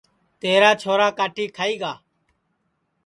تیرا 0.41 0.71
چھورا 0.81 1.07
کاٹی 1.17 1.45
کھائی 1.55 1.75
گا 1.81 1.93